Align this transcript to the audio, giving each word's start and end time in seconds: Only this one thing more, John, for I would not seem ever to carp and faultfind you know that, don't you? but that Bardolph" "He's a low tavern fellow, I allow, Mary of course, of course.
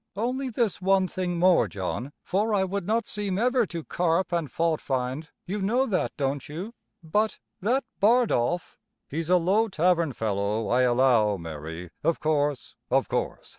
Only 0.15 0.49
this 0.49 0.81
one 0.81 1.07
thing 1.07 1.37
more, 1.37 1.67
John, 1.67 2.11
for 2.23 2.55
I 2.55 2.63
would 2.63 2.87
not 2.87 3.05
seem 3.05 3.37
ever 3.37 3.67
to 3.67 3.83
carp 3.83 4.31
and 4.31 4.49
faultfind 4.51 5.27
you 5.45 5.61
know 5.61 5.85
that, 5.85 6.11
don't 6.17 6.49
you? 6.49 6.73
but 7.03 7.37
that 7.59 7.83
Bardolph" 7.99 8.79
"He's 9.11 9.29
a 9.29 9.37
low 9.37 9.67
tavern 9.67 10.13
fellow, 10.13 10.69
I 10.69 10.81
allow, 10.81 11.37
Mary 11.37 11.91
of 12.03 12.19
course, 12.19 12.73
of 12.89 13.09
course. 13.09 13.49